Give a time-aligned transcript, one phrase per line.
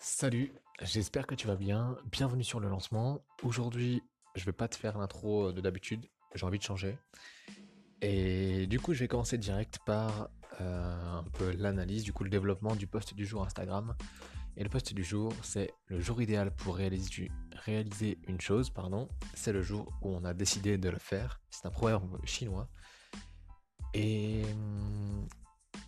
[0.00, 1.96] Salut, j'espère que tu vas bien.
[2.12, 3.20] Bienvenue sur le lancement.
[3.42, 4.00] Aujourd'hui,
[4.36, 6.96] je vais pas te faire l'intro de d'habitude, j'ai envie de changer.
[8.00, 10.28] Et du coup, je vais commencer direct par
[10.60, 13.96] euh, un peu l'analyse, du coup, le développement du post du jour Instagram.
[14.56, 19.08] Et le post du jour, c'est le jour idéal pour réaliser, une chose, pardon.
[19.34, 21.40] C'est le jour où on a décidé de le faire.
[21.50, 22.68] C'est un proverbe chinois.
[23.94, 24.42] Et,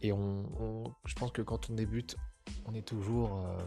[0.02, 2.16] et on, je pense que quand on débute,
[2.66, 3.58] on est toujours euh,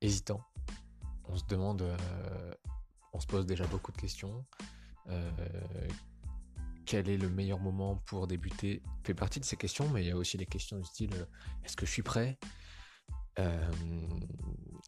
[0.00, 0.44] hésitant.
[1.24, 2.54] On se demande, euh,
[3.12, 4.44] on se pose déjà beaucoup de questions.
[5.08, 5.30] Euh,
[6.86, 8.82] quel est le meilleur moment pour débuter?
[9.04, 11.26] Fait partie de ces questions, mais il y a aussi des questions du style
[11.64, 12.38] est-ce que je suis prêt?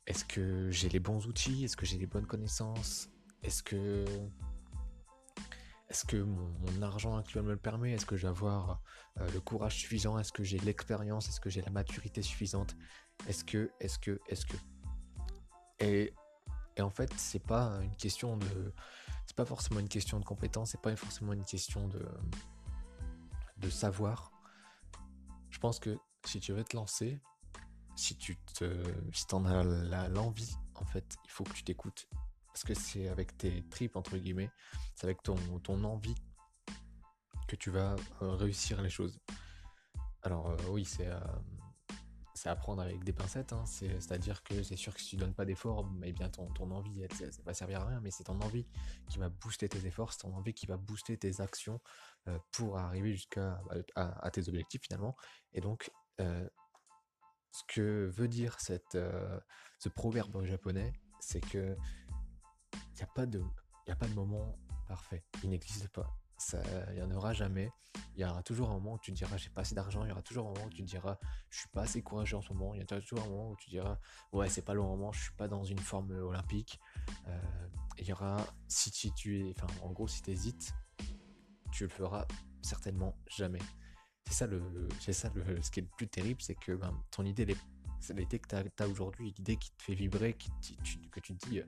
[0.06, 1.64] Est-ce que j'ai les bons outils?
[1.64, 3.08] Est-ce que j'ai les bonnes connaissances?
[3.42, 4.04] Est-ce que
[5.92, 7.92] est-ce que mon, argent actuel me le permet?
[7.92, 10.18] Est-ce que euh, le courage suffisant?
[10.18, 11.28] Est-ce que j'ai l'expérience?
[11.28, 12.74] Est-ce que j'ai la maturité suffisante?
[13.28, 14.56] Est-ce que, est-ce que, est-ce que
[15.82, 16.12] et,
[16.80, 18.72] en fait, c'est pas une question de,
[19.26, 22.04] c'est pas forcément une question de compétence, c'est pas forcément une question de,
[23.58, 24.32] de savoir.
[25.50, 27.20] Je pense que si tu veux te lancer,
[27.96, 28.38] si tu
[29.12, 32.08] si en as l'envie, en fait, il faut que tu t'écoutes
[32.46, 34.50] parce que c'est avec tes tripes, entre guillemets,
[34.94, 36.14] c'est avec ton, ton envie
[37.48, 39.18] que tu vas euh, réussir les choses.
[40.22, 41.18] Alors euh, oui, c'est euh,
[42.42, 43.64] c'est apprendre avec des pincettes, hein.
[43.66, 47.00] c'est-à-dire que c'est sûr que si tu donnes pas d'efforts, eh bien ton, ton envie,
[47.00, 48.66] elle, ça va servir à rien, mais c'est ton envie
[49.08, 51.80] qui va booster tes efforts, c'est ton envie qui va booster tes actions
[52.50, 53.62] pour arriver jusqu'à
[53.94, 55.16] à, tes objectifs finalement.
[55.52, 58.98] Et donc, ce que veut dire cette,
[59.78, 61.76] ce proverbe japonais, c'est que
[62.74, 63.40] il n'y a, pas de,
[63.88, 65.22] a pas de moment parfait.
[65.44, 66.18] Il n'existe pas.
[66.88, 67.70] Il n'y en aura jamais.
[68.14, 70.04] Il y aura toujours un moment où tu diras j'ai pas assez d'argent.
[70.04, 71.18] Il y aura toujours un moment où tu diras
[71.50, 72.74] je suis pas assez courageux en ce moment.
[72.74, 73.98] Il y a toujours un moment où tu diras
[74.32, 75.12] ouais c'est pas le moment.
[75.12, 76.80] Je suis pas dans une forme olympique.
[77.28, 77.68] Euh,
[77.98, 80.74] il y aura si tu, es, enfin en gros si tu hésites,
[81.70, 82.26] tu le feras
[82.62, 83.60] certainement jamais.
[84.26, 86.96] C'est ça le, c'est ça le, ce qui est le plus terrible, c'est que ben,
[87.10, 87.44] ton idée,
[88.14, 90.76] l'idée que tu as, aujourd'hui, l'idée qui te fait vibrer, qui,
[91.10, 91.60] que tu te dis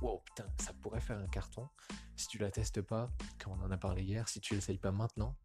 [0.00, 1.68] wow, putain, ça pourrait faire un carton.
[2.16, 3.10] Si tu la testes pas,
[3.42, 5.36] comme on en a parlé hier, si tu l'essayes pas maintenant,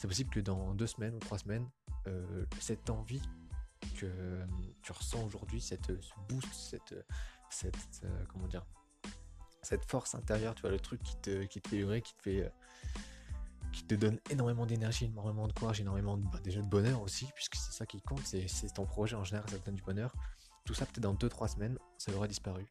[0.00, 1.68] c'est possible que dans deux semaines ou trois semaines,
[2.06, 3.22] euh, cette envie
[3.96, 4.44] que
[4.82, 6.94] tu ressens aujourd'hui, cette ce boost, cette,
[7.50, 8.64] cette euh, comment dire,
[9.62, 12.22] cette force intérieure, tu vois, le truc qui te, qui te fait vibrer, qui te
[12.22, 12.48] fait, euh,
[13.72, 17.26] qui te donne énormément d'énergie, énormément de courage, énormément de, bah, déjà de bonheur aussi,
[17.34, 20.12] puisque c'est ça qui compte, c'est ton projet en général, ça te donne du bonheur.
[20.64, 22.66] Tout ça, peut-être dans deux trois semaines, ça aurait disparu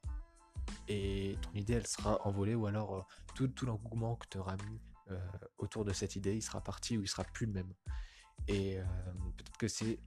[0.88, 3.02] et ton idée elle sera envolée ou alors euh,
[3.36, 4.80] tout, tout l'engouement que tu auras mis
[5.12, 5.20] euh,
[5.58, 7.74] autour de cette idée il sera parti ou il sera plus le même.
[8.48, 8.84] Et euh,
[9.38, 10.00] peut-être que c'est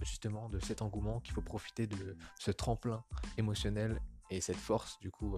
[0.00, 3.04] justement de cet engouement qu'il faut profiter de ce tremplin
[3.36, 5.36] émotionnel et cette force du coup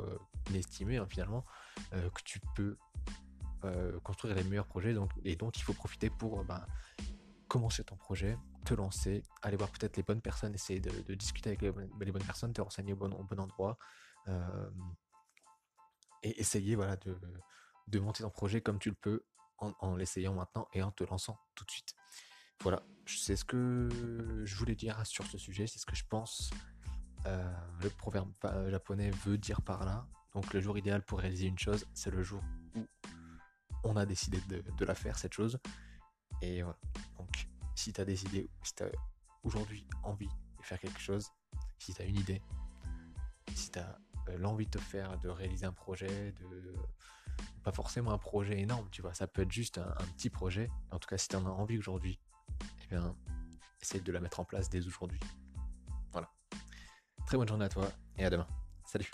[0.51, 1.47] inestimée hein, finalement
[1.93, 2.77] que tu peux
[4.03, 4.93] construire les meilleurs projets.
[4.93, 6.63] Donc, et donc il faut profiter pour ben,
[7.51, 11.63] commencer ton projet, te lancer, aller voir peut-être les bonnes personnes, essayer de, discuter avec
[11.63, 11.73] les,
[12.13, 13.77] bonnes personnes, te renseigner au bon, au bon endroit,
[14.29, 14.71] euh,
[16.23, 17.19] et essayer voilà, de,
[17.91, 19.25] de, monter ton projet comme tu le peux
[19.59, 21.95] en, l'essayant maintenant et en te lançant tout de suite.
[22.63, 23.89] Voilà, c'est ce que
[24.45, 26.51] je voulais dire sur ce sujet, c'est ce que je pense
[27.27, 27.53] euh,
[27.83, 28.33] le proverbe
[28.69, 30.07] japonais veut dire par là.
[30.35, 32.43] Donc le jour idéal pour réaliser une chose, c'est le jour
[32.75, 32.87] où
[33.85, 35.59] on a décidé de, de, la faire, cette chose.
[36.41, 36.79] Et voilà.
[37.19, 38.91] Donc si tu as décidé, si tu as
[39.43, 41.31] aujourd'hui envie de faire quelque chose,
[41.79, 42.43] si tu as une idée,
[43.55, 46.75] si tu as euh, l'envie de te faire, de réaliser un projet, de
[47.63, 50.71] pas forcément un projet énorme, tu vois, ça peut être juste un, petit projet.
[50.91, 52.19] En tout cas, si tu en as envie aujourd'hui,
[52.85, 53.15] eh bien,
[53.81, 55.21] essaye de la mettre en place dès aujourd'hui.
[56.13, 56.31] Voilà.
[57.27, 58.47] Très bonne journée à toi et à demain.
[58.85, 59.11] Salut